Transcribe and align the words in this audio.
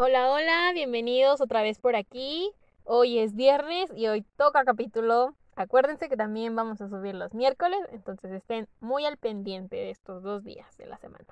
Hola, 0.00 0.30
hola, 0.30 0.70
bienvenidos 0.74 1.40
otra 1.40 1.60
vez 1.60 1.80
por 1.80 1.96
aquí. 1.96 2.52
Hoy 2.84 3.18
es 3.18 3.34
viernes 3.34 3.90
y 3.96 4.06
hoy 4.06 4.22
toca 4.36 4.62
capítulo. 4.62 5.34
Acuérdense 5.56 6.08
que 6.08 6.16
también 6.16 6.54
vamos 6.54 6.80
a 6.80 6.88
subir 6.88 7.16
los 7.16 7.34
miércoles, 7.34 7.80
entonces 7.90 8.30
estén 8.30 8.68
muy 8.78 9.04
al 9.06 9.16
pendiente 9.16 9.74
de 9.74 9.90
estos 9.90 10.22
dos 10.22 10.44
días 10.44 10.76
de 10.76 10.86
la 10.86 10.98
semana. 10.98 11.26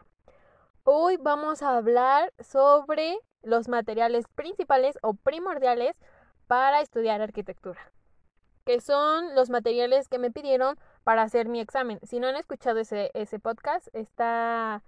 Hoy 0.83 1.17
vamos 1.17 1.63
a 1.63 1.77
hablar 1.77 2.33
sobre 2.41 3.17
los 3.45 3.69
materiales 3.69 4.27
principales 4.35 4.99
o 5.01 5.15
primordiales 5.15 5.95
para 6.49 6.81
estudiar 6.81 7.21
arquitectura, 7.21 7.93
que 8.65 8.81
son 8.81 9.37
los 9.37 9.49
materiales 9.49 10.09
que 10.09 10.19
me 10.19 10.33
pidieron 10.33 10.77
para 11.05 11.23
hacer 11.23 11.49
mi 11.49 11.61
examen. 11.61 12.01
Si 12.03 12.19
no 12.19 12.27
han 12.27 12.35
escuchado 12.35 12.81
ese, 12.81 13.39
podcast, 13.41 13.87
está 13.93 14.83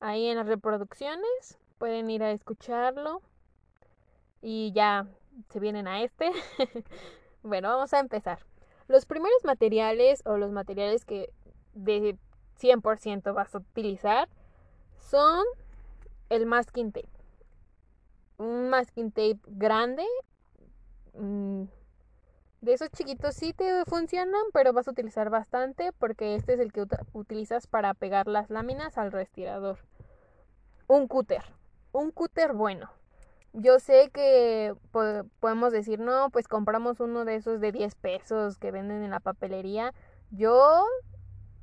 ahí 0.00 0.26
en 0.26 0.36
las 0.36 0.48
reproducciones 0.48 1.60
pueden 1.80 2.10
ir 2.10 2.22
a 2.22 2.30
escucharlo 2.30 3.22
y 4.42 4.70
ya 4.72 5.06
se 5.48 5.60
vienen 5.60 5.88
a 5.88 6.02
este. 6.02 6.30
bueno, 7.42 7.70
vamos 7.70 7.94
a 7.94 8.00
empezar. 8.00 8.40
Los 8.86 9.06
primeros 9.06 9.42
materiales 9.44 10.22
o 10.26 10.36
los 10.36 10.52
materiales 10.52 11.06
que 11.06 11.32
de 11.72 12.18
100% 12.60 13.32
vas 13.32 13.54
a 13.54 13.58
utilizar 13.58 14.28
son 14.98 15.42
el 16.28 16.44
masking 16.44 16.92
tape. 16.92 17.08
Un 18.36 18.68
masking 18.68 19.10
tape 19.10 19.40
grande. 19.46 20.04
Mm, 21.14 21.62
de 22.60 22.72
esos 22.74 22.90
chiquitos 22.90 23.34
sí 23.34 23.54
te 23.54 23.86
funcionan, 23.86 24.42
pero 24.52 24.74
vas 24.74 24.86
a 24.86 24.90
utilizar 24.90 25.30
bastante 25.30 25.92
porque 25.92 26.34
este 26.34 26.52
es 26.52 26.60
el 26.60 26.74
que 26.74 26.84
utilizas 27.14 27.66
para 27.66 27.94
pegar 27.94 28.26
las 28.26 28.50
láminas 28.50 28.98
al 28.98 29.12
respirador. 29.12 29.78
Un 30.86 31.08
cúter 31.08 31.42
un 31.92 32.10
cúter 32.10 32.52
bueno. 32.52 32.90
Yo 33.52 33.80
sé 33.80 34.10
que 34.12 34.74
podemos 35.40 35.72
decir, 35.72 35.98
no, 35.98 36.30
pues 36.30 36.46
compramos 36.46 37.00
uno 37.00 37.24
de 37.24 37.34
esos 37.34 37.60
de 37.60 37.72
10 37.72 37.96
pesos 37.96 38.58
que 38.58 38.70
venden 38.70 39.02
en 39.02 39.10
la 39.10 39.18
papelería. 39.20 39.92
Yo 40.30 40.84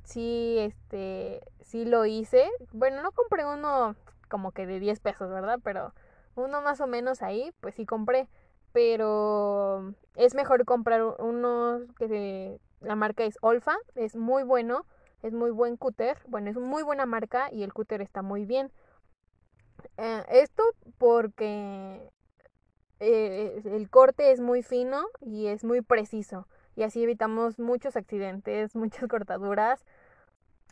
sí, 0.04 0.56
este, 0.58 1.40
sí 1.62 1.86
lo 1.86 2.04
hice. 2.04 2.50
Bueno, 2.72 3.02
no 3.02 3.12
compré 3.12 3.46
uno 3.46 3.96
como 4.28 4.52
que 4.52 4.66
de 4.66 4.80
10 4.80 5.00
pesos, 5.00 5.30
¿verdad? 5.30 5.60
Pero 5.62 5.94
uno 6.34 6.60
más 6.60 6.80
o 6.80 6.86
menos 6.86 7.22
ahí, 7.22 7.52
pues 7.60 7.74
sí 7.74 7.86
compré. 7.86 8.28
Pero 8.72 9.94
es 10.14 10.34
mejor 10.34 10.66
comprar 10.66 11.02
uno 11.02 11.80
que 11.98 12.60
la 12.80 12.96
marca 12.96 13.24
es 13.24 13.38
Olfa, 13.40 13.76
es 13.94 14.14
muy 14.14 14.42
bueno, 14.42 14.84
es 15.22 15.32
muy 15.32 15.50
buen 15.50 15.78
cúter. 15.78 16.18
Bueno, 16.28 16.50
es 16.50 16.56
muy 16.56 16.82
buena 16.82 17.06
marca 17.06 17.48
y 17.50 17.62
el 17.62 17.72
cúter 17.72 18.02
está 18.02 18.20
muy 18.20 18.44
bien. 18.44 18.70
Eh, 19.98 20.24
esto 20.30 20.62
porque 20.96 22.00
eh, 23.00 23.60
el 23.64 23.90
corte 23.90 24.30
es 24.30 24.40
muy 24.40 24.62
fino 24.62 25.04
y 25.20 25.48
es 25.48 25.64
muy 25.64 25.82
preciso 25.82 26.46
y 26.76 26.84
así 26.84 27.02
evitamos 27.02 27.58
muchos 27.58 27.96
accidentes, 27.96 28.76
muchas 28.76 29.08
cortaduras 29.08 29.84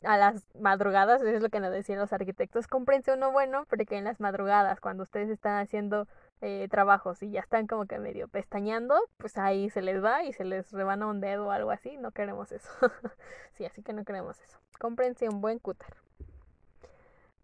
a 0.04 0.16
las 0.16 0.46
madrugadas, 0.60 1.22
eso 1.22 1.36
es 1.36 1.42
lo 1.42 1.48
que 1.48 1.58
nos 1.58 1.72
decían 1.72 1.98
los 1.98 2.12
arquitectos, 2.12 2.68
cómprense 2.68 3.12
uno 3.12 3.32
bueno 3.32 3.64
porque 3.68 3.96
en 3.96 4.04
las 4.04 4.20
madrugadas 4.20 4.80
cuando 4.80 5.02
ustedes 5.02 5.28
están 5.28 5.58
haciendo 5.60 6.06
eh, 6.40 6.68
trabajos 6.70 7.22
y 7.22 7.30
ya 7.30 7.40
están 7.40 7.66
como 7.66 7.86
que 7.86 7.98
medio 7.98 8.28
pestañando, 8.28 8.94
pues 9.16 9.38
ahí 9.38 9.70
se 9.70 9.82
les 9.82 10.04
va 10.04 10.22
y 10.22 10.32
se 10.32 10.44
les 10.44 10.70
rebana 10.70 11.06
un 11.06 11.20
dedo 11.20 11.46
o 11.46 11.50
algo 11.50 11.72
así, 11.72 11.96
no 11.96 12.12
queremos 12.12 12.52
eso. 12.52 12.70
sí, 13.54 13.64
así 13.64 13.82
que 13.82 13.92
no 13.92 14.04
queremos 14.04 14.40
eso. 14.40 14.58
Cómprense 14.78 15.28
un 15.28 15.40
buen 15.40 15.58
cúter 15.58 16.05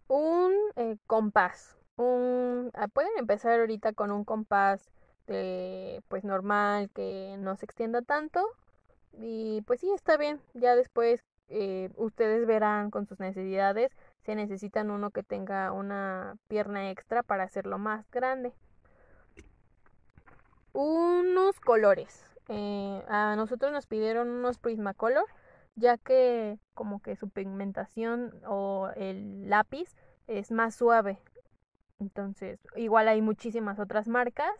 un 0.07 0.53
eh, 0.75 0.97
compás. 1.07 1.77
Ah, 1.97 2.87
pueden 2.91 3.11
empezar 3.17 3.59
ahorita 3.59 3.93
con 3.93 4.11
un 4.11 4.23
compás 4.23 4.91
de, 5.27 6.01
pues 6.07 6.23
normal 6.23 6.89
que 6.89 7.35
no 7.39 7.55
se 7.55 7.65
extienda 7.65 8.01
tanto 8.01 8.41
y 9.13 9.61
pues 9.67 9.79
sí 9.79 9.91
está 9.91 10.17
bien 10.17 10.41
ya 10.53 10.75
después 10.75 11.23
eh, 11.49 11.89
ustedes 11.95 12.47
verán 12.47 12.89
con 12.89 13.05
sus 13.05 13.19
necesidades 13.19 13.91
si 14.25 14.33
necesitan 14.35 14.89
uno 14.89 15.11
que 15.11 15.23
tenga 15.23 15.71
una 15.71 16.35
pierna 16.47 16.89
extra 16.89 17.21
para 17.21 17.43
hacerlo 17.43 17.77
más 17.77 18.09
grande 18.09 18.53
unos 20.73 21.59
colores 21.59 22.25
eh, 22.49 23.03
a 23.07 23.35
nosotros 23.35 23.71
nos 23.71 23.85
pidieron 23.85 24.29
unos 24.29 24.57
Prismacolor 24.57 25.25
ya 25.75 25.97
que 25.97 26.59
como 26.73 27.01
que 27.01 27.15
su 27.15 27.29
pigmentación 27.29 28.33
o 28.45 28.89
el 28.95 29.49
lápiz 29.49 29.95
es 30.27 30.51
más 30.51 30.75
suave. 30.75 31.19
Entonces, 31.99 32.59
igual 32.75 33.07
hay 33.07 33.21
muchísimas 33.21 33.79
otras 33.79 34.07
marcas, 34.07 34.51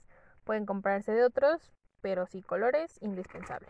pueden 0.43 0.65
comprarse 0.65 1.11
de 1.11 1.23
otros, 1.23 1.73
pero 2.01 2.25
sí 2.27 2.41
colores, 2.41 2.97
indispensable. 3.01 3.69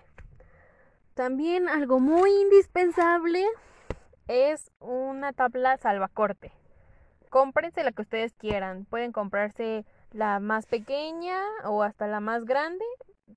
También 1.13 1.69
algo 1.69 1.99
muy 1.99 2.31
indispensable 2.41 3.45
es 4.27 4.71
una 4.79 5.33
tabla 5.33 5.77
salvacorte. 5.77 6.51
Cómprense 7.29 7.83
la 7.83 7.91
que 7.91 8.01
ustedes 8.01 8.33
quieran. 8.33 8.85
Pueden 8.85 9.11
comprarse 9.11 9.85
la 10.11 10.39
más 10.39 10.65
pequeña 10.65 11.39
o 11.65 11.83
hasta 11.83 12.07
la 12.07 12.19
más 12.19 12.45
grande 12.45 12.85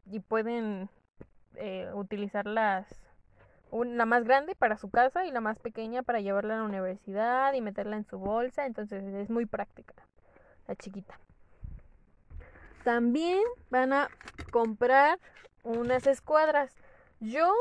y 0.07 0.21
pueden 0.21 0.89
eh, 1.55 1.91
utilizar 1.95 2.47
las 2.47 2.87
la 3.85 4.07
más 4.07 4.25
grande 4.25 4.55
para 4.55 4.77
su 4.77 4.91
casa 4.91 5.27
y 5.27 5.31
la 5.31 5.41
más 5.41 5.59
pequeña 5.59 6.03
para 6.03 6.21
llevarla 6.21 6.55
a 6.55 6.59
la 6.59 6.65
universidad 6.65 7.53
y 7.53 7.61
meterla 7.61 7.97
en 7.97 8.05
su 8.05 8.19
bolsa, 8.19 8.67
entonces 8.67 9.03
es 9.15 9.31
muy 9.31 9.47
práctica, 9.47 9.95
la 10.67 10.77
chiquita. 10.77 11.19
También 12.85 13.43
van 13.69 13.93
a 13.93 14.09
comprar 14.53 15.19
unas 15.65 16.07
escuadras. 16.07 16.73
Yo 17.19 17.53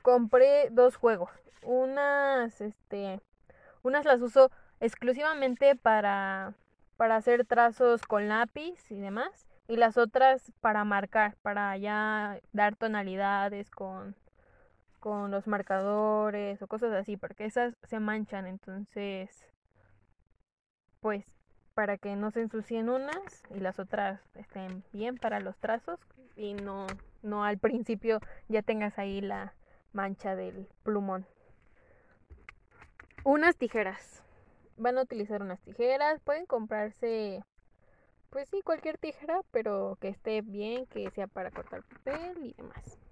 compré 0.00 0.70
dos 0.70 0.96
juegos. 0.96 1.30
Unas, 1.62 2.60
este, 2.60 3.20
unas 3.82 4.06
las 4.06 4.22
uso 4.22 4.50
exclusivamente 4.80 5.76
para, 5.76 6.54
para 6.96 7.16
hacer 7.16 7.44
trazos 7.44 8.02
con 8.02 8.28
lápiz 8.28 8.90
y 8.90 8.98
demás. 8.98 9.46
Y 9.68 9.76
las 9.76 9.98
otras 9.98 10.52
para 10.60 10.84
marcar, 10.84 11.36
para 11.42 11.76
ya 11.76 12.40
dar 12.52 12.76
tonalidades 12.76 13.70
con 13.70 14.16
con 15.06 15.30
los 15.30 15.46
marcadores 15.46 16.60
o 16.62 16.66
cosas 16.66 16.92
así, 16.92 17.16
porque 17.16 17.44
esas 17.44 17.76
se 17.84 18.00
manchan, 18.00 18.44
entonces, 18.48 19.46
pues, 20.98 21.24
para 21.74 21.96
que 21.96 22.16
no 22.16 22.32
se 22.32 22.40
ensucien 22.40 22.88
unas 22.88 23.44
y 23.54 23.60
las 23.60 23.78
otras 23.78 24.20
estén 24.34 24.82
bien 24.92 25.16
para 25.16 25.38
los 25.38 25.56
trazos 25.58 26.00
y 26.34 26.54
no, 26.54 26.88
no 27.22 27.44
al 27.44 27.56
principio 27.58 28.18
ya 28.48 28.62
tengas 28.62 28.98
ahí 28.98 29.20
la 29.20 29.54
mancha 29.92 30.34
del 30.34 30.66
plumón. 30.82 31.24
Unas 33.22 33.54
tijeras. 33.56 34.24
Van 34.76 34.98
a 34.98 35.02
utilizar 35.02 35.40
unas 35.40 35.60
tijeras, 35.60 36.20
pueden 36.22 36.46
comprarse 36.46 37.44
pues 38.30 38.48
sí, 38.48 38.60
cualquier 38.64 38.98
tijera, 38.98 39.40
pero 39.52 39.98
que 40.00 40.08
esté 40.08 40.42
bien, 40.42 40.84
que 40.86 41.08
sea 41.12 41.28
para 41.28 41.52
cortar 41.52 41.84
papel 41.84 42.38
y 42.44 42.54
demás. 42.54 43.05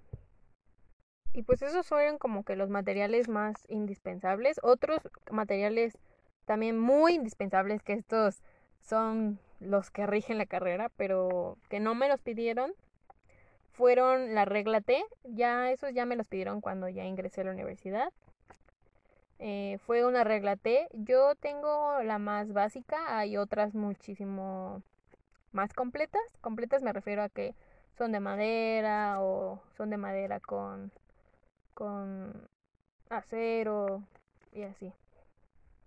Y 1.35 1.43
pues 1.43 1.61
esos 1.61 1.85
fueron 1.85 2.17
como 2.17 2.45
que 2.45 2.55
los 2.55 2.69
materiales 2.69 3.27
más 3.27 3.55
indispensables. 3.67 4.57
Otros 4.63 5.01
materiales 5.29 5.97
también 6.45 6.79
muy 6.79 7.15
indispensables, 7.15 7.83
que 7.83 7.91
estos 7.91 8.41
son 8.79 9.37
los 9.59 9.91
que 9.91 10.07
rigen 10.07 10.37
la 10.37 10.45
carrera, 10.45 10.89
pero 10.95 11.57
que 11.69 11.81
no 11.81 11.93
me 11.93 12.07
los 12.07 12.21
pidieron, 12.21 12.71
fueron 13.73 14.33
la 14.33 14.45
regla 14.45 14.79
T. 14.79 15.03
Ya 15.25 15.71
esos 15.71 15.93
ya 15.93 16.05
me 16.05 16.15
los 16.15 16.29
pidieron 16.29 16.61
cuando 16.61 16.87
ya 16.87 17.03
ingresé 17.03 17.41
a 17.41 17.43
la 17.43 17.51
universidad. 17.51 18.13
Eh, 19.39 19.77
fue 19.85 20.05
una 20.05 20.23
regla 20.23 20.55
T. 20.55 20.87
Yo 20.93 21.35
tengo 21.35 22.01
la 22.01 22.17
más 22.17 22.53
básica, 22.53 23.17
hay 23.17 23.35
otras 23.35 23.75
muchísimo 23.75 24.83
más 25.51 25.73
completas. 25.73 26.21
Completas 26.39 26.81
me 26.81 26.93
refiero 26.93 27.23
a 27.23 27.27
que 27.27 27.55
son 27.97 28.13
de 28.13 28.21
madera 28.21 29.21
o 29.21 29.61
son 29.75 29.89
de 29.89 29.97
madera 29.97 30.39
con 30.39 30.93
con 31.75 32.49
acero 33.09 34.01
y 34.51 34.63
así. 34.63 34.91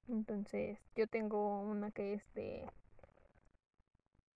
Entonces, 0.08 0.78
yo 0.94 1.06
tengo 1.08 1.60
una 1.62 1.90
que 1.90 2.14
es 2.14 2.34
de, 2.34 2.64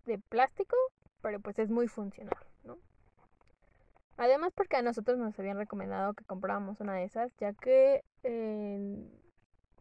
de 0.07 0.19
plástico, 0.19 0.77
pero 1.21 1.39
pues 1.41 1.59
es 1.59 1.71
muy 1.71 1.87
funcional, 1.87 2.37
¿no? 2.65 2.79
Además 4.17 4.53
porque 4.55 4.77
a 4.77 4.83
nosotros 4.83 5.19
nos 5.19 5.39
habían 5.39 5.57
recomendado 5.57 6.15
que 6.15 6.25
compráramos 6.25 6.81
una 6.81 6.95
de 6.95 7.05
esas, 7.05 7.35
ya 7.39 7.53
que 7.55 8.03
en 8.23 9.11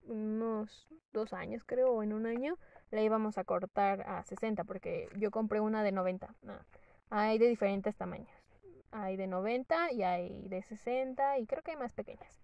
unos 0.04 0.88
dos 1.14 1.34
años 1.34 1.64
creo, 1.66 1.92
o 1.92 2.04
en 2.04 2.14
un 2.14 2.26
año, 2.26 2.58
la 2.92 3.02
íbamos 3.02 3.38
a 3.38 3.44
cortar 3.44 4.02
a 4.08 4.24
60, 4.24 4.64
porque 4.64 5.10
yo 5.18 5.32
compré 5.32 5.60
una 5.60 5.84
de 5.84 5.92
90. 5.92 6.34
hay 7.10 7.38
de 7.38 7.48
diferentes 7.48 7.96
tamaños. 7.96 8.41
Hay 8.92 9.16
de 9.16 9.28
90 9.28 9.92
y 9.92 10.04
hay 10.04 10.48
de 10.48 10.62
60 10.62 11.40
y 11.40 11.46
creo 11.46 11.64
que 11.64 11.72
hay 11.72 11.78
más 11.78 11.94
pequeñas. 11.94 12.42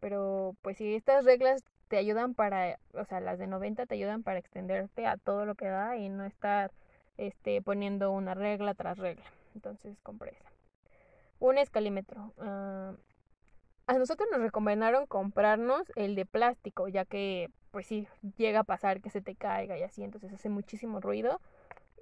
Pero 0.00 0.54
pues 0.62 0.76
si 0.76 0.94
estas 0.94 1.24
reglas 1.24 1.64
te 1.88 1.96
ayudan 1.96 2.34
para, 2.34 2.78
o 2.92 3.04
sea, 3.04 3.20
las 3.20 3.38
de 3.38 3.46
90 3.46 3.86
te 3.86 3.94
ayudan 3.94 4.22
para 4.22 4.38
extenderte 4.38 5.06
a 5.06 5.16
todo 5.16 5.46
lo 5.46 5.54
que 5.54 5.66
da 5.66 5.96
y 5.96 6.08
no 6.08 6.24
estar 6.24 6.72
este, 7.16 7.62
poniendo 7.62 8.12
una 8.12 8.34
regla 8.34 8.74
tras 8.74 8.98
regla. 8.98 9.24
Entonces 9.54 9.98
compré 10.02 10.32
esa. 10.32 10.50
Un 11.40 11.58
escalímetro. 11.58 12.32
Ah, 12.38 12.92
a 13.86 13.94
nosotros 13.94 14.28
nos 14.30 14.40
recomendaron 14.40 15.06
comprarnos 15.06 15.90
el 15.96 16.14
de 16.14 16.26
plástico, 16.26 16.88
ya 16.88 17.06
que 17.06 17.50
pues 17.70 17.86
sí, 17.86 18.06
llega 18.36 18.60
a 18.60 18.64
pasar 18.64 19.00
que 19.00 19.10
se 19.10 19.20
te 19.20 19.34
caiga 19.34 19.78
y 19.78 19.82
así, 19.82 20.02
entonces 20.02 20.32
hace 20.32 20.48
muchísimo 20.48 21.00
ruido 21.00 21.40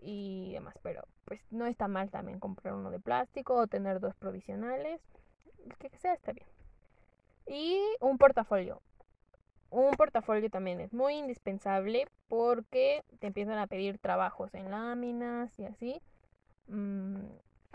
y 0.02 0.52
demás, 0.52 0.74
pero 0.82 1.06
pues 1.24 1.40
no 1.50 1.66
está 1.66 1.88
mal 1.88 2.10
también 2.10 2.40
comprar 2.40 2.74
uno 2.74 2.90
de 2.90 3.00
plástico 3.00 3.54
o 3.54 3.66
tener 3.66 4.00
dos 4.00 4.14
provisionales, 4.16 5.00
que 5.78 5.90
sea 5.98 6.14
está 6.14 6.32
bien. 6.32 6.46
Y 7.46 7.80
un 8.00 8.18
portafolio. 8.18 8.82
Un 9.70 9.92
portafolio 9.92 10.48
también 10.50 10.80
es 10.80 10.92
muy 10.92 11.14
indispensable 11.14 12.08
porque 12.28 13.04
te 13.18 13.26
empiezan 13.28 13.58
a 13.58 13.66
pedir 13.66 13.98
trabajos 13.98 14.54
en 14.54 14.70
láminas 14.70 15.58
y 15.58 15.64
así. 15.64 16.00
Mm, 16.68 17.24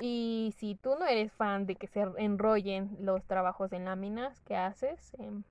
y 0.01 0.53
si 0.57 0.75
tú 0.75 0.95
no 0.99 1.05
eres 1.05 1.31
fan 1.33 1.65
de 1.65 1.75
que 1.75 1.87
se 1.87 2.01
enrollen 2.17 2.97
los 2.99 3.23
trabajos 3.25 3.71
en 3.71 3.85
láminas 3.85 4.41
que 4.41 4.55
haces, 4.55 5.13
em, 5.19 5.43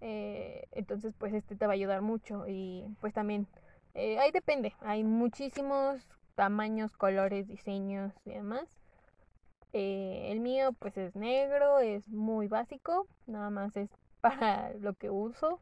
eh, 0.00 0.66
entonces 0.72 1.14
pues 1.18 1.32
este 1.34 1.56
te 1.56 1.66
va 1.66 1.72
a 1.72 1.74
ayudar 1.74 2.02
mucho. 2.02 2.44
Y 2.48 2.84
pues 3.00 3.14
también, 3.14 3.46
eh, 3.94 4.18
ahí 4.18 4.30
depende, 4.30 4.74
hay 4.80 5.04
muchísimos 5.04 6.06
tamaños, 6.34 6.96
colores, 6.96 7.46
diseños 7.48 8.12
y 8.24 8.30
demás. 8.30 8.68
Eh, 9.72 10.28
el 10.30 10.40
mío 10.40 10.72
pues 10.78 10.96
es 10.98 11.14
negro, 11.16 11.78
es 11.78 12.08
muy 12.08 12.46
básico, 12.46 13.06
nada 13.26 13.50
más 13.50 13.76
es 13.76 13.90
para 14.20 14.72
lo 14.74 14.94
que 14.94 15.10
uso. 15.10 15.60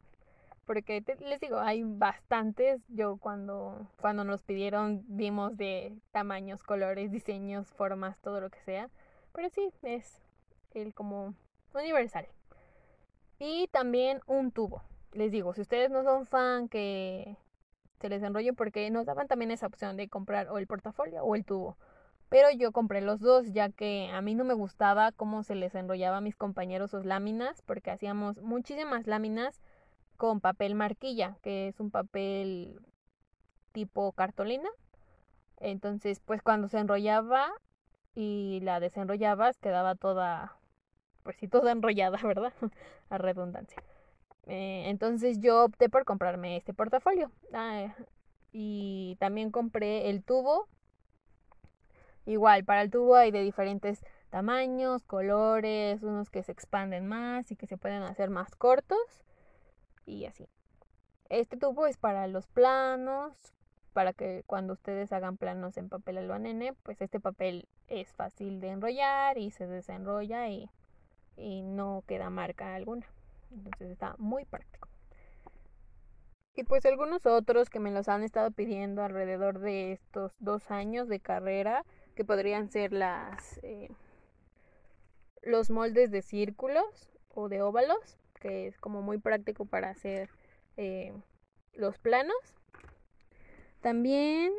Porque 0.65 1.03
les 1.19 1.39
digo, 1.41 1.59
hay 1.59 1.83
bastantes. 1.83 2.81
Yo 2.87 3.17
cuando, 3.17 3.87
cuando 3.99 4.23
nos 4.23 4.43
pidieron 4.43 5.03
vimos 5.07 5.57
de 5.57 5.97
tamaños, 6.11 6.63
colores, 6.63 7.11
diseños, 7.11 7.71
formas, 7.71 8.17
todo 8.19 8.39
lo 8.39 8.49
que 8.49 8.61
sea. 8.61 8.89
Pero 9.33 9.49
sí, 9.49 9.73
es 9.81 10.21
el 10.73 10.93
como 10.93 11.33
universal. 11.73 12.27
Y 13.39 13.67
también 13.67 14.21
un 14.27 14.51
tubo. 14.51 14.83
Les 15.13 15.31
digo, 15.31 15.53
si 15.53 15.61
ustedes 15.61 15.89
no 15.89 16.03
son 16.03 16.25
fan 16.25 16.69
que 16.69 17.35
se 18.01 18.09
les 18.09 18.23
enrolle 18.23 18.53
porque 18.53 18.89
nos 18.89 19.05
daban 19.05 19.27
también 19.27 19.51
esa 19.51 19.67
opción 19.67 19.95
de 19.95 20.09
comprar 20.09 20.49
o 20.49 20.57
el 20.57 20.67
portafolio 20.67 21.23
o 21.23 21.35
el 21.35 21.45
tubo. 21.45 21.77
Pero 22.29 22.49
yo 22.51 22.71
compré 22.71 23.01
los 23.01 23.19
dos 23.19 23.51
ya 23.51 23.69
que 23.69 24.09
a 24.11 24.21
mí 24.21 24.35
no 24.35 24.43
me 24.43 24.53
gustaba 24.53 25.11
cómo 25.11 25.43
se 25.43 25.55
les 25.55 25.75
enrollaba 25.75 26.17
a 26.17 26.21
mis 26.21 26.35
compañeros 26.35 26.91
sus 26.91 27.05
láminas 27.05 27.61
porque 27.63 27.91
hacíamos 27.91 28.41
muchísimas 28.41 29.05
láminas 29.05 29.61
con 30.17 30.39
papel 30.39 30.75
marquilla, 30.75 31.37
que 31.41 31.67
es 31.67 31.79
un 31.79 31.91
papel 31.91 32.79
tipo 33.73 34.11
cartolina. 34.13 34.69
Entonces, 35.59 36.19
pues 36.19 36.41
cuando 36.41 36.67
se 36.69 36.79
enrollaba 36.79 37.51
y 38.15 38.59
la 38.63 38.79
desenrollabas 38.79 39.57
quedaba 39.57 39.95
toda, 39.95 40.57
pues 41.23 41.37
sí, 41.37 41.47
toda 41.47 41.71
enrollada, 41.73 42.19
¿verdad? 42.23 42.53
a 43.09 43.17
redundancia. 43.17 43.83
Eh, 44.47 44.83
entonces 44.87 45.39
yo 45.39 45.65
opté 45.65 45.89
por 45.89 46.05
comprarme 46.05 46.57
este 46.57 46.73
portafolio. 46.73 47.31
Ah, 47.53 47.95
y 48.51 49.15
también 49.19 49.51
compré 49.51 50.09
el 50.09 50.23
tubo 50.23 50.67
Igual, 52.25 52.63
para 52.65 52.83
el 52.83 52.91
tubo 52.91 53.15
hay 53.15 53.31
de 53.31 53.41
diferentes 53.41 54.03
tamaños, 54.29 55.03
colores, 55.03 56.03
unos 56.03 56.29
que 56.29 56.43
se 56.43 56.51
expanden 56.51 57.07
más 57.07 57.51
y 57.51 57.55
que 57.55 57.67
se 57.67 57.77
pueden 57.77 58.03
hacer 58.03 58.29
más 58.29 58.55
cortos 58.55 58.99
y 60.05 60.25
así. 60.25 60.47
Este 61.29 61.57
tubo 61.57 61.87
es 61.87 61.97
para 61.97 62.27
los 62.27 62.47
planos, 62.47 63.33
para 63.93 64.13
que 64.13 64.43
cuando 64.45 64.73
ustedes 64.73 65.11
hagan 65.13 65.37
planos 65.37 65.77
en 65.77 65.89
papel 65.89 66.17
albanene, 66.19 66.73
pues 66.83 67.01
este 67.01 67.19
papel 67.19 67.67
es 67.87 68.13
fácil 68.13 68.61
de 68.61 68.69
enrollar 68.69 69.37
y 69.37 69.49
se 69.51 69.65
desenrolla 69.65 70.47
y, 70.49 70.69
y 71.37 71.63
no 71.63 72.03
queda 72.07 72.29
marca 72.29 72.75
alguna. 72.75 73.07
Entonces 73.51 73.91
está 73.91 74.15
muy 74.17 74.45
práctico. 74.45 74.87
Y 76.55 76.63
pues 76.63 76.85
algunos 76.85 77.25
otros 77.25 77.69
que 77.69 77.79
me 77.79 77.91
los 77.91 78.09
han 78.09 78.23
estado 78.23 78.51
pidiendo 78.51 79.03
alrededor 79.03 79.59
de 79.59 79.93
estos 79.93 80.33
dos 80.39 80.69
años 80.69 81.07
de 81.07 81.19
carrera 81.19 81.85
que 82.15 82.25
podrían 82.25 82.69
ser 82.69 82.91
las 82.91 83.59
eh, 83.63 83.89
los 85.41 85.69
moldes 85.69 86.11
de 86.11 86.21
círculos 86.21 87.09
o 87.29 87.49
de 87.49 87.61
óvalos, 87.61 88.17
que 88.39 88.67
es 88.67 88.77
como 88.79 89.01
muy 89.01 89.17
práctico 89.17 89.65
para 89.65 89.89
hacer 89.89 90.29
eh, 90.77 91.13
los 91.73 91.97
planos. 91.97 92.35
También 93.81 94.53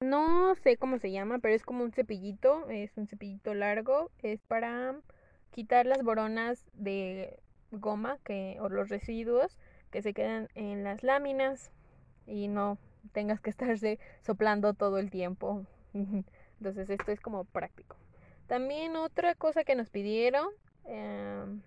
no 0.00 0.54
sé 0.56 0.76
cómo 0.76 0.98
se 0.98 1.12
llama, 1.12 1.38
pero 1.38 1.54
es 1.54 1.62
como 1.62 1.84
un 1.84 1.92
cepillito, 1.92 2.68
es 2.68 2.96
un 2.96 3.06
cepillito 3.06 3.54
largo, 3.54 4.10
es 4.22 4.42
para 4.42 4.96
quitar 5.54 5.86
las 5.86 6.02
boronas 6.02 6.66
de 6.72 7.38
goma 7.70 8.18
que 8.24 8.58
o 8.60 8.68
los 8.68 8.88
residuos 8.88 9.56
que 9.92 10.02
se 10.02 10.12
quedan 10.12 10.48
en 10.56 10.82
las 10.82 11.04
láminas 11.04 11.70
y 12.26 12.48
no 12.48 12.76
tengas 13.12 13.40
que 13.40 13.50
estarse 13.56 14.00
soplando 14.20 14.74
todo 14.74 14.98
el 14.98 15.10
tiempo. 15.10 15.64
Entonces 15.94 16.90
esto 16.90 17.12
es 17.12 17.20
como 17.20 17.44
práctico. 17.44 17.96
También 18.48 18.96
otra 18.96 19.36
cosa 19.36 19.62
que 19.62 19.76
nos 19.76 19.90
pidieron, 19.90 20.48
em, 20.86 21.62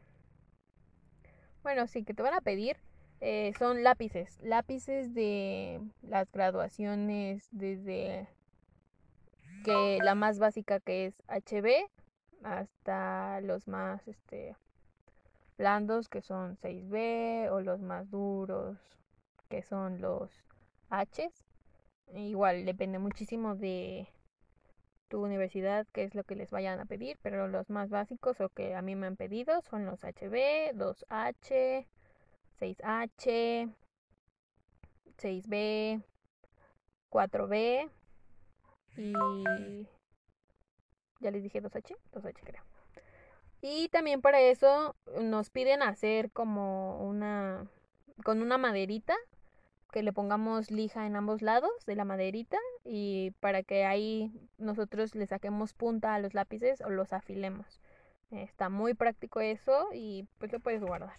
bueno, 1.63 1.87
sí, 1.87 2.03
que 2.03 2.13
te 2.13 2.21
van 2.21 2.33
a 2.33 2.41
pedir, 2.41 2.75
eh, 3.21 3.53
son 3.57 3.83
lápices. 3.83 4.37
Lápices 4.41 5.13
de 5.13 5.79
las 6.01 6.29
graduaciones 6.29 7.47
desde 7.51 8.27
que 9.63 9.99
la 10.03 10.13
más 10.13 10.39
básica 10.39 10.81
que 10.81 11.05
es 11.05 11.23
HB 11.29 11.89
hasta 12.43 13.41
los 13.41 13.67
más 13.67 14.07
este 14.07 14.55
blandos 15.57 16.07
que 16.07 16.21
son 16.21 16.57
6B 16.57 17.49
o 17.51 17.61
los 17.61 17.81
más 17.81 18.09
duros 18.09 18.77
que 19.49 19.63
son 19.63 20.01
los 20.01 20.31
H. 20.89 21.29
Igual 22.13 22.65
depende 22.65 22.99
muchísimo 22.99 23.55
de 23.55 24.07
tu 25.07 25.23
universidad, 25.23 25.87
qué 25.93 26.03
es 26.03 26.15
lo 26.15 26.23
que 26.23 26.35
les 26.35 26.51
vayan 26.51 26.79
a 26.79 26.85
pedir, 26.85 27.17
pero 27.21 27.47
los 27.47 27.69
más 27.69 27.89
básicos 27.89 28.39
o 28.41 28.49
que 28.49 28.75
a 28.75 28.81
mí 28.81 28.95
me 28.95 29.07
han 29.07 29.15
pedido 29.15 29.61
son 29.61 29.85
los 29.85 30.03
HB, 30.03 30.73
2H, 30.73 31.85
6H, 32.59 33.73
6B, 35.17 36.03
4B 37.09 37.89
y 38.97 39.87
ya 41.19 41.31
les 41.31 41.43
dije 41.43 41.61
2H, 41.61 41.95
2H 42.13 42.39
creo. 42.43 42.63
Y 43.61 43.89
también 43.89 44.21
para 44.21 44.39
eso 44.39 44.95
nos 45.21 45.49
piden 45.49 45.81
hacer 45.81 46.31
como 46.31 47.01
una 47.07 47.67
con 48.23 48.41
una 48.41 48.57
maderita 48.57 49.15
que 49.91 50.03
le 50.03 50.13
pongamos 50.13 50.69
lija 50.69 51.05
en 51.05 51.15
ambos 51.15 51.41
lados 51.41 51.71
de 51.85 51.95
la 51.95 52.05
maderita 52.05 52.57
y 52.83 53.31
para 53.39 53.63
que 53.63 53.85
ahí 53.85 54.31
nosotros 54.57 55.15
le 55.15 55.27
saquemos 55.27 55.73
punta 55.73 56.13
a 56.13 56.19
los 56.19 56.33
lápices 56.33 56.81
o 56.81 56.89
los 56.89 57.13
afilemos. 57.13 57.81
Está 58.31 58.69
muy 58.69 58.93
práctico 58.93 59.39
eso 59.39 59.87
y 59.93 60.27
pues 60.37 60.51
lo 60.51 60.59
puedes 60.59 60.81
guardar. 60.81 61.15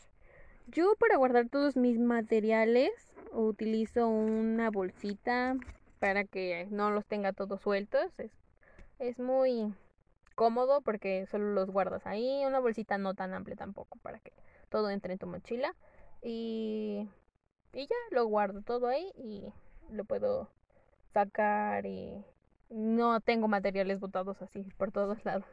Yo 0.66 0.94
para 0.98 1.16
guardar 1.16 1.48
todos 1.48 1.76
mis 1.76 1.98
materiales 1.98 2.90
utilizo 3.32 4.06
una 4.08 4.70
bolsita 4.70 5.56
para 5.98 6.24
que 6.24 6.68
no 6.70 6.90
los 6.90 7.06
tenga 7.06 7.32
todos 7.32 7.62
sueltos. 7.62 8.18
Es, 8.18 8.32
es 8.98 9.18
muy 9.18 9.72
cómodo 10.38 10.82
porque 10.82 11.26
solo 11.26 11.52
los 11.52 11.68
guardas 11.68 12.06
ahí. 12.06 12.44
Una 12.46 12.60
bolsita 12.60 12.96
no 12.96 13.14
tan 13.14 13.34
amplia 13.34 13.56
tampoco 13.56 13.98
para 14.02 14.20
que 14.20 14.32
todo 14.68 14.88
entre 14.88 15.14
en 15.14 15.18
tu 15.18 15.26
mochila. 15.26 15.74
Y 16.22 17.08
y 17.72 17.86
ya 17.86 17.96
lo 18.12 18.26
guardo 18.26 18.62
todo 18.62 18.86
ahí 18.86 19.12
y 19.16 19.52
lo 19.90 20.04
puedo 20.04 20.48
sacar 21.12 21.86
y 21.86 22.24
no 22.70 23.20
tengo 23.20 23.48
materiales 23.48 24.00
botados 24.00 24.40
así 24.42 24.62
por 24.76 24.92
todos 24.92 25.24
lados. 25.24 25.46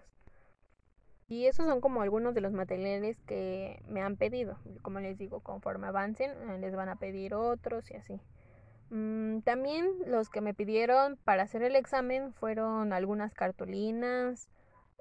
Y 1.27 1.47
esos 1.47 1.65
son 1.65 1.81
como 1.81 2.03
algunos 2.03 2.35
de 2.35 2.41
los 2.41 2.53
materiales 2.53 3.19
que 3.23 3.81
me 3.87 4.01
han 4.01 4.15
pedido. 4.15 4.59
Como 4.83 4.99
les 4.99 5.17
digo, 5.17 5.39
conforme 5.39 5.87
avancen, 5.87 6.31
eh, 6.51 6.59
les 6.59 6.75
van 6.75 6.89
a 6.89 6.97
pedir 6.97 7.33
otros 7.33 7.89
y 7.89 7.95
así. 7.95 8.21
Mm, 8.91 9.39
también 9.39 9.87
los 10.05 10.29
que 10.29 10.41
me 10.41 10.53
pidieron 10.53 11.17
para 11.17 11.43
hacer 11.43 11.63
el 11.63 11.75
examen 11.75 12.31
fueron 12.33 12.93
algunas 12.93 13.33
cartulinas 13.33 14.49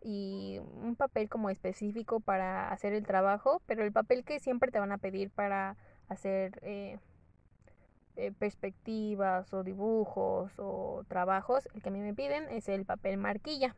y 0.04 0.60
un 0.82 0.96
papel 0.96 1.30
como 1.30 1.48
específico 1.48 2.20
para 2.20 2.68
hacer 2.68 2.92
el 2.92 3.06
trabajo, 3.06 3.62
pero 3.66 3.82
el 3.82 3.90
papel 3.90 4.22
que 4.22 4.38
siempre 4.38 4.70
te 4.70 4.78
van 4.78 4.92
a 4.92 4.98
pedir 4.98 5.30
para 5.30 5.76
hacer 6.08 6.60
eh, 6.62 6.98
eh, 8.16 8.30
perspectivas 8.38 9.52
o 9.54 9.64
dibujos 9.64 10.52
o 10.58 11.04
trabajos, 11.08 11.66
el 11.74 11.82
que 11.82 11.88
a 11.88 11.92
mí 11.92 12.00
me 12.00 12.12
piden 12.12 12.44
es 12.50 12.68
el 12.68 12.84
papel 12.84 13.16
marquilla. 13.16 13.74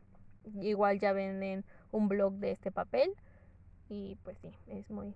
Igual 0.61 0.99
ya 0.99 1.13
venden 1.13 1.63
un 1.91 2.09
blog 2.09 2.33
de 2.33 2.51
este 2.51 2.71
papel 2.71 3.09
y 3.87 4.17
pues 4.23 4.37
sí, 4.39 4.53
es 4.67 4.89
muy 4.89 5.15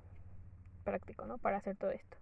práctico, 0.86 1.25
¿no? 1.25 1.38
Para 1.39 1.58
hacer 1.58 1.75
todo 1.75 1.91
esto. 1.91 2.18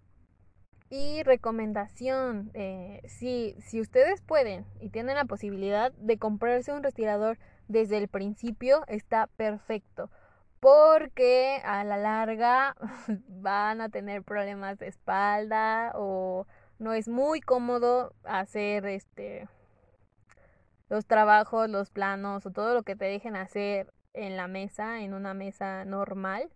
Y 0.90 1.22
recomendación, 1.22 2.50
eh, 2.54 3.00
si, 3.06 3.54
si 3.60 3.80
ustedes 3.80 4.20
pueden 4.22 4.66
y 4.80 4.88
tienen 4.88 5.14
la 5.14 5.24
posibilidad 5.24 5.92
de 5.92 6.18
comprarse 6.18 6.72
un 6.72 6.82
respirador 6.82 7.38
desde 7.70 7.98
el 7.98 8.08
principio, 8.08 8.84
está 8.88 9.28
perfecto. 9.28 10.10
Porque 10.58 11.60
a 11.64 11.84
la 11.84 11.96
larga 11.96 12.76
van 13.28 13.80
a 13.80 13.88
tener 13.88 14.22
problemas 14.22 14.78
de 14.78 14.88
espalda 14.88 15.92
o 15.94 16.46
no 16.78 16.92
es 16.92 17.08
muy 17.08 17.40
cómodo 17.40 18.12
hacer 18.24 18.86
este 18.86 19.48
los 20.88 21.06
trabajos, 21.06 21.70
los 21.70 21.90
planos 21.90 22.44
o 22.44 22.50
todo 22.50 22.74
lo 22.74 22.82
que 22.82 22.96
te 22.96 23.04
dejen 23.04 23.36
hacer 23.36 23.92
en 24.12 24.36
la 24.36 24.48
mesa, 24.48 25.02
en 25.02 25.14
una 25.14 25.34
mesa 25.34 25.84
normal, 25.84 26.50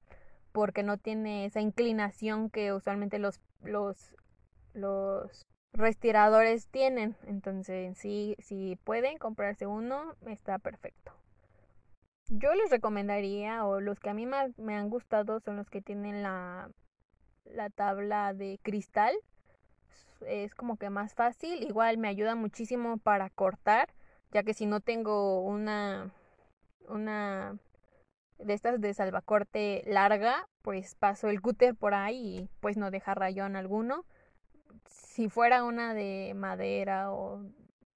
porque 0.50 0.83
no 0.83 0.99
tiene 0.99 1.44
esa 1.47 1.61
inclinación 1.61 2.50
que 2.50 2.73
usualmente 2.73 3.21
los, 3.21 3.40
los, 3.62 4.12
los 4.75 5.47
respiradores 5.74 6.68
tienen. 6.68 7.16
Entonces, 7.26 7.98
si, 7.98 8.36
si 8.38 8.78
pueden 8.84 9.18
comprarse 9.18 9.66
uno, 9.66 10.14
está 10.26 10.58
perfecto. 10.58 11.12
Yo 12.28 12.54
les 12.54 12.70
recomendaría, 12.70 13.66
o 13.66 13.80
los 13.80 14.00
que 14.00 14.08
a 14.08 14.14
mí 14.14 14.24
más 14.24 14.58
me 14.58 14.76
han 14.76 14.88
gustado 14.88 15.40
son 15.40 15.56
los 15.56 15.68
que 15.68 15.82
tienen 15.82 16.22
la, 16.22 16.70
la 17.44 17.68
tabla 17.68 18.32
de 18.32 18.58
cristal. 18.62 19.14
Es 20.26 20.54
como 20.54 20.78
que 20.78 20.88
más 20.88 21.14
fácil. 21.14 21.62
Igual 21.62 21.98
me 21.98 22.08
ayuda 22.08 22.34
muchísimo 22.34 22.96
para 22.96 23.28
cortar, 23.28 23.92
ya 24.32 24.42
que 24.42 24.54
si 24.54 24.64
no 24.64 24.80
tengo 24.80 25.42
una 25.42 26.10
una 26.88 27.56
de 28.38 28.54
estas 28.54 28.80
de 28.80 28.94
salvacorte 28.94 29.82
larga, 29.86 30.46
pues 30.62 30.94
paso 30.94 31.28
el 31.28 31.40
cúter 31.40 31.74
por 31.74 31.94
ahí 31.94 32.38
y 32.38 32.48
pues 32.60 32.76
no 32.76 32.90
deja 32.90 33.14
rayón 33.14 33.56
alguno. 33.56 34.04
Si 34.88 35.28
fuera 35.28 35.64
una 35.64 35.94
de 35.94 36.32
madera 36.34 37.12
o, 37.12 37.44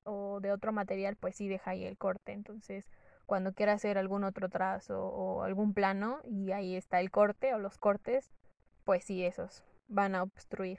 o 0.04 0.40
de 0.40 0.52
otro 0.52 0.73
material, 0.73 1.16
pues 1.16 1.37
sí 1.37 1.49
deja 1.49 1.73
ahí 1.73 1.85
el 1.85 1.99
corte. 1.99 2.33
Entonces, 2.33 2.88
cuando 3.26 3.52
quiera 3.52 3.75
hacer 3.75 3.99
algún 3.99 4.25
otro 4.25 4.49
trazo 4.49 5.04
o 5.04 5.42
algún 5.42 5.75
plano 5.75 6.21
y 6.25 6.52
ahí 6.52 6.76
está 6.76 7.00
el 7.00 7.11
corte 7.11 7.54
o 7.54 7.59
los 7.59 7.76
cortes, 7.76 8.33
pues 8.85 9.04
sí, 9.04 9.25
esos 9.25 9.62
van 9.87 10.14
a 10.14 10.23
obstruir. 10.23 10.78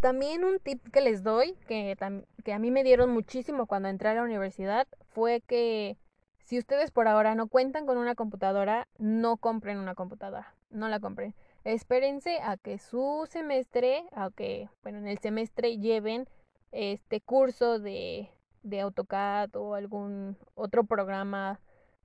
También 0.00 0.44
un 0.44 0.58
tip 0.60 0.82
que 0.90 1.02
les 1.02 1.22
doy, 1.22 1.58
que, 1.68 1.94
que 2.42 2.52
a 2.54 2.58
mí 2.58 2.70
me 2.70 2.84
dieron 2.84 3.10
muchísimo 3.10 3.66
cuando 3.66 3.88
entré 3.88 4.08
a 4.08 4.14
la 4.14 4.22
universidad, 4.22 4.88
fue 5.10 5.42
que 5.42 5.98
si 6.44 6.58
ustedes 6.58 6.90
por 6.90 7.06
ahora 7.06 7.34
no 7.34 7.48
cuentan 7.48 7.84
con 7.84 7.98
una 7.98 8.14
computadora, 8.14 8.88
no 8.96 9.36
compren 9.36 9.78
una 9.78 9.94
computadora, 9.94 10.54
no 10.70 10.88
la 10.88 11.00
compren. 11.00 11.34
Espérense 11.64 12.38
a 12.42 12.56
que 12.56 12.78
su 12.78 13.26
semestre, 13.28 14.04
a 14.12 14.30
que, 14.30 14.68
bueno, 14.82 14.98
en 14.98 15.08
el 15.08 15.18
semestre 15.18 15.78
lleven 15.78 16.26
este 16.72 17.20
curso 17.20 17.78
de, 17.78 18.30
de 18.62 18.80
AutoCAD 18.80 19.56
o 19.56 19.74
algún 19.74 20.38
otro 20.54 20.84
programa 20.84 21.60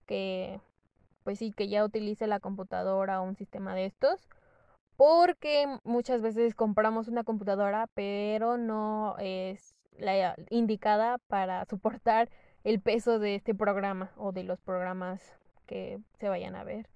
que, 0.06 0.60
pues 1.24 1.40
sí, 1.40 1.52
que 1.52 1.70
ya 1.70 1.86
utilice 1.86 2.28
la 2.28 2.40
computadora 2.40 3.22
o 3.22 3.24
un 3.24 3.36
sistema 3.38 3.76
de 3.76 3.86
estos. 3.86 4.28
Porque 4.98 5.68
muchas 5.84 6.22
veces 6.22 6.56
compramos 6.56 7.08
una 7.08 7.24
computadora, 7.24 7.88
pero 7.94 8.58
no 8.58 9.16
es 9.20 9.76
la 9.98 10.36
indicada 10.50 11.18
para 11.28 11.66
soportar 11.66 12.30
el 12.64 12.82
peso 12.82 13.20
de 13.20 13.36
este 13.36 13.54
programa 13.54 14.12
o 14.18 14.32
de 14.32 14.44
los 14.44 14.60
programas 14.60 15.22
que 15.66 16.00
se 16.20 16.30
vayan 16.30 16.56
a 16.56 16.64
ver. 16.64 16.88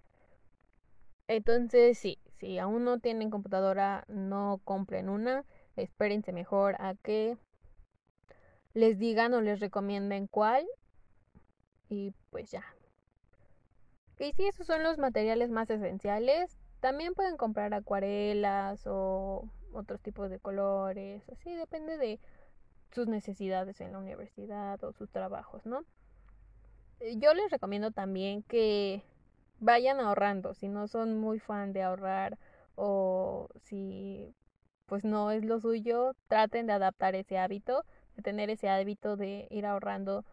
Entonces, 1.27 1.97
sí, 1.97 2.17
si 2.39 2.57
aún 2.57 2.85
no 2.85 2.99
tienen 2.99 3.29
computadora, 3.29 4.05
no 4.07 4.61
compren 4.63 5.09
una. 5.09 5.43
Espérense 5.75 6.31
mejor 6.31 6.75
a 6.79 6.95
que 6.95 7.37
les 8.73 8.97
digan 8.97 9.33
o 9.33 9.41
les 9.41 9.59
recomienden 9.59 10.27
cuál. 10.27 10.65
Y 11.89 12.13
pues 12.29 12.51
ya. 12.51 12.63
Y 14.19 14.33
si 14.33 14.47
esos 14.47 14.67
son 14.67 14.83
los 14.83 14.97
materiales 14.97 15.49
más 15.49 15.69
esenciales, 15.69 16.57
también 16.79 17.13
pueden 17.13 17.37
comprar 17.37 17.73
acuarelas 17.73 18.85
o 18.85 19.49
otros 19.73 20.01
tipos 20.01 20.29
de 20.29 20.39
colores. 20.39 21.27
Así 21.29 21.53
depende 21.55 21.97
de 21.97 22.19
sus 22.91 23.07
necesidades 23.07 23.79
en 23.81 23.93
la 23.93 23.99
universidad 23.99 24.83
o 24.83 24.93
sus 24.93 25.09
trabajos, 25.09 25.65
¿no? 25.65 25.83
Yo 27.17 27.33
les 27.33 27.51
recomiendo 27.51 27.91
también 27.91 28.43
que 28.43 29.03
vayan 29.59 29.99
ahorrando, 29.99 30.53
si 30.53 30.67
no 30.67 30.87
son 30.87 31.17
muy 31.17 31.39
fan 31.39 31.73
de 31.73 31.83
ahorrar 31.83 32.37
o 32.75 33.49
si 33.63 34.33
pues 34.85 35.05
no 35.05 35.31
es 35.31 35.45
lo 35.45 35.59
suyo, 35.59 36.15
traten 36.27 36.65
de 36.65 36.73
adaptar 36.73 37.13
ese 37.15 37.37
hábito, 37.37 37.85
de 38.15 38.23
tener 38.23 38.49
ese 38.49 38.69
hábito 38.69 39.17
de 39.17 39.47
ir 39.51 39.65
ahorrando 39.65 40.25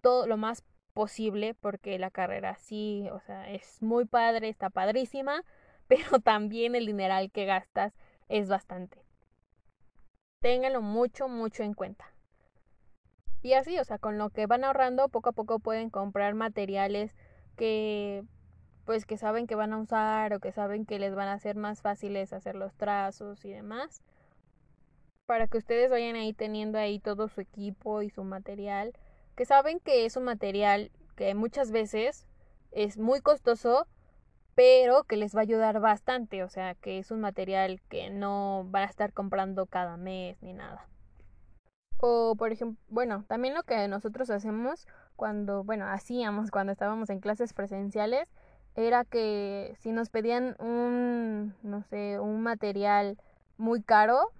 todo 0.00 0.26
lo 0.26 0.36
más 0.36 0.64
posible 0.94 1.54
porque 1.54 1.98
la 1.98 2.10
carrera 2.10 2.56
sí, 2.56 3.08
o 3.12 3.20
sea, 3.20 3.50
es 3.50 3.82
muy 3.82 4.06
padre, 4.06 4.48
está 4.48 4.70
padrísima, 4.70 5.44
pero 5.88 6.20
también 6.20 6.74
el 6.74 6.86
dineral 6.86 7.30
que 7.30 7.44
gastas 7.44 7.92
es 8.28 8.48
bastante. 8.48 9.04
Ténganlo 10.40 10.82
mucho, 10.82 11.28
mucho 11.28 11.62
en 11.62 11.74
cuenta. 11.74 12.12
Y 13.42 13.52
así, 13.52 13.78
o 13.78 13.84
sea, 13.84 13.98
con 13.98 14.18
lo 14.18 14.30
que 14.30 14.46
van 14.46 14.64
ahorrando, 14.64 15.08
poco 15.08 15.30
a 15.30 15.32
poco 15.32 15.58
pueden 15.58 15.90
comprar 15.90 16.34
materiales 16.34 17.14
que 17.56 18.24
pues 18.88 19.04
que 19.04 19.18
saben 19.18 19.46
que 19.46 19.54
van 19.54 19.74
a 19.74 19.78
usar 19.78 20.32
o 20.32 20.40
que 20.40 20.50
saben 20.50 20.86
que 20.86 20.98
les 20.98 21.14
van 21.14 21.28
a 21.28 21.34
hacer 21.34 21.56
más 21.56 21.82
fáciles 21.82 22.32
hacer 22.32 22.54
los 22.54 22.74
trazos 22.74 23.44
y 23.44 23.50
demás. 23.50 24.00
Para 25.26 25.46
que 25.46 25.58
ustedes 25.58 25.90
vayan 25.90 26.16
ahí 26.16 26.32
teniendo 26.32 26.78
ahí 26.78 26.98
todo 26.98 27.28
su 27.28 27.42
equipo 27.42 28.00
y 28.00 28.08
su 28.08 28.24
material. 28.24 28.94
Que 29.36 29.44
saben 29.44 29.78
que 29.78 30.06
es 30.06 30.16
un 30.16 30.24
material 30.24 30.90
que 31.16 31.34
muchas 31.34 31.70
veces 31.70 32.26
es 32.70 32.96
muy 32.96 33.20
costoso, 33.20 33.86
pero 34.54 35.04
que 35.04 35.18
les 35.18 35.36
va 35.36 35.40
a 35.40 35.42
ayudar 35.42 35.80
bastante, 35.80 36.42
o 36.42 36.48
sea, 36.48 36.74
que 36.74 36.98
es 36.98 37.10
un 37.10 37.20
material 37.20 37.82
que 37.90 38.08
no 38.08 38.64
van 38.70 38.84
a 38.84 38.90
estar 38.90 39.12
comprando 39.12 39.66
cada 39.66 39.98
mes 39.98 40.42
ni 40.42 40.54
nada. 40.54 40.88
O, 42.00 42.36
por 42.36 42.52
ejemplo, 42.52 42.82
bueno, 42.88 43.26
también 43.28 43.52
lo 43.52 43.64
que 43.64 43.86
nosotros 43.86 44.30
hacemos 44.30 44.86
cuando, 45.14 45.62
bueno, 45.62 45.86
hacíamos 45.88 46.50
cuando 46.50 46.72
estábamos 46.72 47.10
en 47.10 47.20
clases 47.20 47.52
presenciales, 47.52 48.30
era 48.78 49.04
que 49.04 49.74
si 49.80 49.90
nos 49.90 50.08
pedían 50.08 50.54
un, 50.60 51.54
no 51.62 51.82
sé, 51.82 52.20
un 52.20 52.42
material 52.42 53.18
muy 53.56 53.82
caro, 53.82 54.30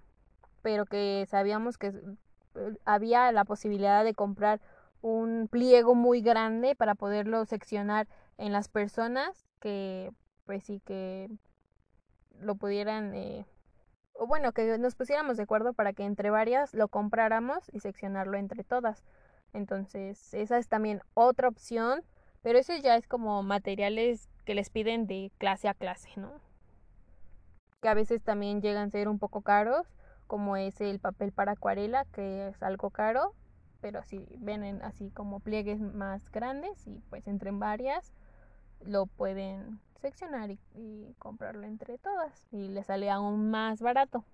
pero 0.63 0.87
que 0.87 1.27
sabíamos 1.29 1.77
que 1.77 1.89
eh, 1.89 2.77
había 2.85 3.33
la 3.33 3.45
posibilidad 3.45 4.05
de 4.05 4.15
comprar 4.15 4.61
un 5.01 5.49
pliego 5.51 5.97
muy 5.97 6.23
grande 6.23 6.77
para 6.77 6.95
poderlo 6.95 7.45
seccionar 7.47 8.07
en 8.37 8.53
las 8.53 8.69
personas 8.69 9.49
que 9.61 10.13
pues 10.47 10.65
sí 10.65 10.81
que 10.85 11.29
lo 12.41 12.55
pudieran 12.55 13.15
eh, 13.15 13.45
o 14.13 14.27
bueno 14.29 14.53
que 14.53 14.79
nos 14.79 14.95
pusiéramos 14.95 15.37
de 15.37 15.43
acuerdo 15.43 15.73
para 15.73 15.93
que 15.93 16.05
entre 16.05 16.31
varias 16.31 16.75
lo 16.75 16.87
compráramos 16.87 17.69
y 17.73 17.81
seccionarlo 17.81 18.37
entre 18.37 18.63
todas. 18.63 19.03
Entonces 19.53 20.33
esa 20.33 20.59
es 20.59 20.69
también 20.69 21.01
otra 21.15 21.49
opción 21.49 22.05
pero 22.43 22.59
eso 22.59 22.75
ya 22.77 22.97
es 22.97 23.07
como 23.07 23.43
materiales 23.43 24.29
que 24.45 24.55
les 24.55 24.71
piden 24.71 25.07
de 25.07 25.31
clase 25.39 25.69
a 25.69 25.75
clase 25.75 26.11
no 26.17 26.33
que 27.81 27.89
a 27.89 27.95
veces 27.95 28.23
también 28.23 28.61
llegan 28.61 28.89
a 28.89 28.91
ser 28.91 29.09
un 29.09 29.19
poco 29.19 29.43
caros 29.43 29.87
como 30.27 30.57
es 30.57 30.81
el 30.81 30.99
papel 30.99 31.33
para 31.33 31.53
acuarela 31.53 32.05
que 32.13 32.49
es 32.49 32.63
algo 32.63 32.91
caro 32.91 33.35
pero 33.81 34.03
si 34.03 34.27
ven 34.39 34.83
así 34.83 35.11
como 35.11 35.41
pliegues 35.41 35.81
más 35.81 36.31
grandes 36.31 36.87
y 36.87 37.01
pues 37.11 37.27
entre 37.29 37.51
varias 37.53 38.13
lo 38.85 39.07
pueden 39.07 39.81
seccionar 40.01 40.51
y, 40.51 40.59
comprarlo 41.19 41.67
entre 41.67 41.99
todas 41.99 42.47
y 42.53 42.69
les 42.69 42.87
sale 42.87 43.11
aún 43.11 43.51
más 43.51 43.81
barato. 43.81 44.25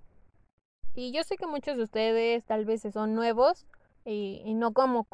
Y 0.95 1.13
yo 1.13 1.25
sé 1.25 1.37
que 1.37 1.47
muchos 1.47 1.77
de 1.77 1.83
ustedes 1.83 2.45
tal 2.45 2.65
vez 2.65 2.83
son 2.93 3.15
nuevos 3.15 3.67
y, 4.05 4.43
no 4.55 4.73
como, 4.73 5.07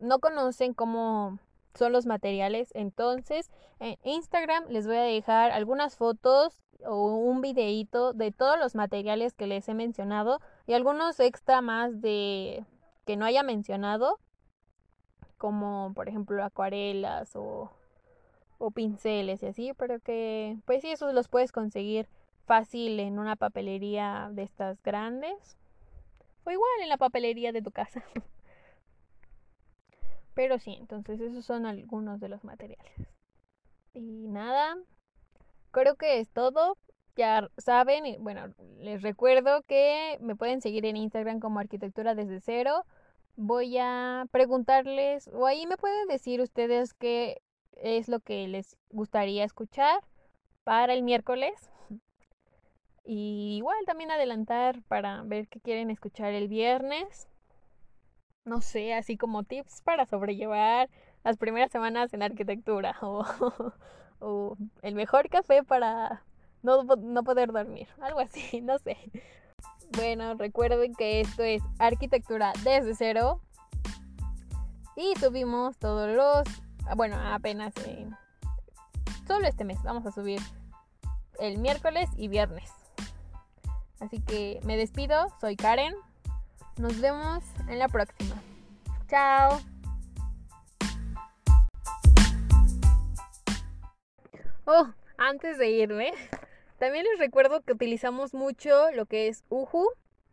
no 0.00 0.18
conocen 0.18 0.74
cómo 0.74 1.38
son 1.74 1.92
los 1.92 2.06
materiales. 2.06 2.70
Entonces, 2.74 3.50
en 3.78 3.96
Instagram 4.04 4.64
les 4.68 4.86
voy 4.86 4.96
a 4.96 5.02
dejar 5.02 5.50
algunas 5.52 5.96
fotos 5.96 6.64
o 6.84 7.14
un 7.16 7.40
videíto 7.40 8.12
de 8.12 8.32
todos 8.32 8.58
los 8.58 8.74
materiales 8.74 9.34
que 9.34 9.46
les 9.46 9.68
he 9.68 9.74
mencionado 9.74 10.40
y 10.66 10.72
algunos 10.72 11.20
extra 11.20 11.60
más 11.60 12.00
de 12.00 12.64
que 13.06 13.16
no 13.16 13.24
haya 13.24 13.42
mencionado, 13.42 14.18
como 15.36 15.92
por 15.94 16.08
ejemplo 16.08 16.42
acuarelas 16.44 17.34
o, 17.36 17.70
o 18.58 18.70
pinceles 18.70 19.42
y 19.42 19.46
así, 19.46 19.72
pero 19.76 20.00
que 20.00 20.56
pues 20.64 20.82
sí, 20.82 20.90
esos 20.90 21.14
los 21.14 21.28
puedes 21.28 21.52
conseguir 21.52 22.08
fácil 22.46 22.98
en 23.00 23.18
una 23.18 23.36
papelería 23.36 24.28
de 24.32 24.42
estas 24.42 24.82
grandes 24.82 25.56
o 26.44 26.50
igual 26.50 26.70
en 26.82 26.88
la 26.88 26.96
papelería 26.96 27.52
de 27.52 27.62
tu 27.62 27.70
casa. 27.70 28.02
Pero 30.34 30.58
sí, 30.58 30.76
entonces 30.78 31.20
esos 31.20 31.44
son 31.44 31.66
algunos 31.66 32.20
de 32.20 32.28
los 32.28 32.44
materiales. 32.44 32.92
Y 33.92 34.28
nada, 34.28 34.76
creo 35.70 35.96
que 35.96 36.20
es 36.20 36.30
todo. 36.30 36.76
Ya 37.16 37.50
saben, 37.58 38.06
y 38.06 38.16
bueno, 38.18 38.54
les 38.78 39.02
recuerdo 39.02 39.62
que 39.62 40.16
me 40.20 40.36
pueden 40.36 40.60
seguir 40.60 40.86
en 40.86 40.96
Instagram 40.96 41.40
como 41.40 41.58
arquitectura 41.58 42.14
desde 42.14 42.40
cero. 42.40 42.84
Voy 43.36 43.76
a 43.78 44.26
preguntarles, 44.30 45.28
o 45.28 45.46
ahí 45.46 45.66
me 45.66 45.76
pueden 45.76 46.06
decir 46.08 46.40
ustedes 46.40 46.94
qué 46.94 47.42
es 47.72 48.08
lo 48.08 48.20
que 48.20 48.46
les 48.48 48.76
gustaría 48.90 49.44
escuchar 49.44 50.00
para 50.64 50.94
el 50.94 51.02
miércoles. 51.02 51.70
Y 53.04 53.56
igual 53.58 53.84
también 53.86 54.10
adelantar 54.10 54.82
para 54.82 55.22
ver 55.22 55.48
qué 55.48 55.60
quieren 55.60 55.90
escuchar 55.90 56.32
el 56.32 56.48
viernes 56.48 57.29
no 58.44 58.60
sé, 58.60 58.94
así 58.94 59.16
como 59.16 59.44
tips 59.44 59.82
para 59.82 60.06
sobrellevar 60.06 60.88
las 61.24 61.36
primeras 61.36 61.70
semanas 61.70 62.12
en 62.14 62.22
arquitectura 62.22 62.96
o, 64.20 64.56
el 64.82 64.94
mejor 64.94 65.28
café 65.28 65.62
para 65.62 66.22
no, 66.62 66.82
no 66.84 67.22
poder 67.22 67.52
dormir, 67.52 67.88
algo 68.00 68.20
así, 68.20 68.60
no 68.62 68.78
sé. 68.78 68.96
Bueno, 69.92 70.34
recuerden 70.34 70.94
que 70.94 71.20
esto 71.20 71.42
es 71.42 71.62
arquitectura 71.78 72.52
desde 72.62 72.94
cero 72.94 73.40
y 74.96 75.18
subimos 75.18 75.76
todos 75.78 76.08
los, 76.14 76.44
bueno, 76.96 77.16
apenas 77.18 77.74
en, 77.86 78.14
solo 79.26 79.46
este 79.46 79.64
mes 79.64 79.82
vamos 79.82 80.06
a 80.06 80.12
subir 80.12 80.40
el 81.40 81.58
miércoles 81.58 82.08
y 82.16 82.28
viernes. 82.28 82.70
Así 83.98 84.20
que 84.20 84.60
me 84.64 84.76
despido, 84.76 85.26
soy 85.40 85.56
Karen. 85.56 85.94
Nos 86.80 86.98
vemos 86.98 87.44
en 87.68 87.78
la 87.78 87.88
próxima. 87.88 88.42
Chao. 89.06 89.60
Oh, 94.64 94.86
antes 95.18 95.58
de 95.58 95.68
irme, 95.68 96.14
también 96.78 97.04
les 97.04 97.18
recuerdo 97.18 97.60
que 97.60 97.74
utilizamos 97.74 98.32
mucho 98.32 98.90
lo 98.92 99.04
que 99.04 99.28
es 99.28 99.44
UHU, 99.50 99.90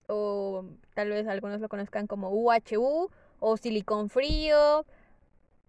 o 0.08 0.64
tal 0.94 1.10
vez 1.10 1.28
algunos 1.28 1.60
lo 1.60 1.68
conozcan 1.68 2.08
como 2.08 2.30
UHU 2.30 3.10
o 3.42 3.58
silicón 3.58 4.10
frío. 4.10 4.86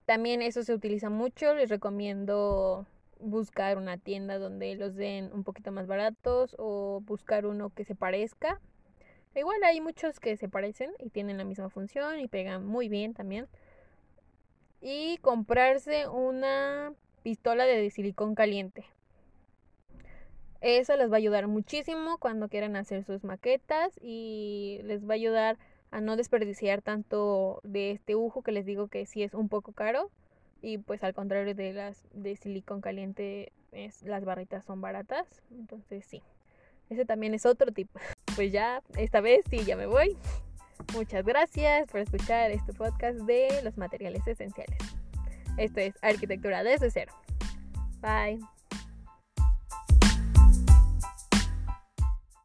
También 0.07 0.43
eso 0.43 0.63
se 0.63 0.75
utiliza 0.75 1.11
mucho. 1.11 1.55
Les 1.55 1.71
recomiendo 1.71 2.87
buscar 3.19 3.79
una 3.79 3.99
tienda 3.99 4.39
donde 4.39 4.77
los 4.77 4.95
den 4.95 5.33
un 5.33 5.43
poquito 5.43 5.73
más 5.73 5.89
baratos 5.89 6.55
o 6.57 7.01
buscar 7.05 7.47
uno 7.47 7.71
que 7.71 7.85
se 7.85 7.97
parezca. 7.97 8.61
Igual 9.35 9.63
hay 9.65 9.81
muchos 9.81 10.21
que 10.21 10.37
se 10.37 10.49
parecen 10.49 10.91
y 10.99 11.11
tienen 11.11 11.39
la 11.39 11.45
misma 11.45 11.71
función 11.71 12.21
y 12.21 12.29
pegan 12.29 12.67
muy 12.67 12.89
bien 12.89 13.15
también. 13.15 13.47
Y 14.81 15.19
comprarse 15.19 16.09
una 16.09 16.93
pistola 17.23 17.65
de 17.65 17.91
silicón 17.91 18.35
caliente. 18.35 18.85
Eso 20.61 20.97
les 20.97 21.11
va 21.11 21.15
a 21.15 21.19
ayudar 21.19 21.47
muchísimo 21.47 22.19
cuando 22.19 22.49
quieran 22.49 22.75
hacer 22.75 23.05
sus 23.05 23.23
maquetas 23.23 23.93
y 24.03 24.81
les 24.85 25.05
va 25.05 25.13
a 25.13 25.15
ayudar 25.15 25.59
a 25.91 26.01
no 26.01 26.17
desperdiciar 26.17 26.83
tanto 26.83 27.61
de 27.63 27.93
este 27.93 28.17
ujo 28.17 28.43
que 28.43 28.53
les 28.53 28.67
digo 28.67 28.89
que 28.89 29.07
sí 29.07 29.23
es 29.23 29.35
un 29.35 29.49
poco 29.49 29.73
caro 29.73 30.11
y 30.61 30.79
pues 30.79 31.05
al 31.05 31.15
contrario 31.15 31.55
de 31.55 31.73
las 31.73 32.03
de 32.13 32.37
silicón 32.37 32.81
caliente 32.81 33.53
las 34.05 34.25
barritas 34.25 34.65
son 34.65 34.81
baratas 34.81 35.27
entonces 35.51 36.05
sí 36.05 36.23
ese 36.91 37.05
también 37.05 37.35
es 37.35 37.47
otro 37.47 37.73
tipo 37.73 37.99
pues 38.39 38.53
ya, 38.53 38.85
esta 38.97 39.21
vez 39.21 39.45
sí, 39.51 39.65
ya 39.65 39.75
me 39.75 39.87
voy. 39.87 40.17
Muchas 40.95 41.25
gracias 41.25 41.89
por 41.89 41.99
escuchar 41.99 42.53
este 42.53 42.73
podcast 42.73 43.19
de 43.23 43.49
los 43.65 43.77
materiales 43.77 44.25
esenciales. 44.29 44.79
Esto 45.57 45.81
es 45.81 45.95
arquitectura 46.03 46.63
desde 46.63 46.89
cero. 46.89 47.13
Bye. 48.01 48.39